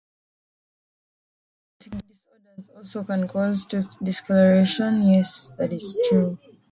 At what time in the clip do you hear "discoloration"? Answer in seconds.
4.03-5.03